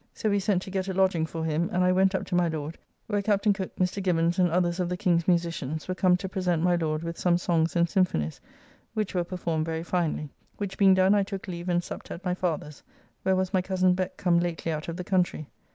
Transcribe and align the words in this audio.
So 0.15 0.31
we 0.31 0.39
sent 0.39 0.63
to 0.63 0.71
get 0.71 0.87
a 0.87 0.95
lodging 0.95 1.27
for 1.27 1.45
him, 1.45 1.69
and 1.71 1.83
I 1.83 1.91
went 1.91 2.15
up 2.15 2.25
to 2.25 2.33
my 2.33 2.47
Lord, 2.47 2.75
where 3.05 3.21
Captain 3.21 3.53
Cooke, 3.53 3.75
Mr. 3.75 4.01
Gibbons, 4.01 4.39
and 4.39 4.49
others 4.49 4.79
of 4.79 4.89
the 4.89 4.97
King's 4.97 5.27
musicians 5.27 5.87
were 5.87 5.93
come 5.93 6.17
to 6.17 6.27
present 6.27 6.63
my 6.63 6.75
Lord 6.75 7.03
with 7.03 7.19
some 7.19 7.37
songs 7.37 7.75
and 7.75 7.87
symphonys, 7.87 8.39
which 8.95 9.13
were 9.13 9.23
performed 9.23 9.67
very 9.67 9.83
finely. 9.83 10.29
Which 10.57 10.75
being 10.79 10.95
done 10.95 11.13
I 11.13 11.21
took 11.21 11.47
leave 11.47 11.69
and 11.69 11.83
supped 11.83 12.09
at 12.09 12.25
my 12.25 12.33
father's, 12.33 12.81
where 13.21 13.35
was 13.35 13.53
my 13.53 13.61
cozen 13.61 13.93
Beck 13.93 14.17
come 14.17 14.39
lately 14.39 14.71
out 14.71 14.87
of 14.87 14.97
the 14.97 15.03
country. 15.03 15.45